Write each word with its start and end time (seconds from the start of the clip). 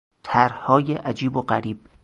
طرحهای 0.23 0.93
عجیب 0.93 1.35
و 1.37 1.41
غریب 1.41 1.87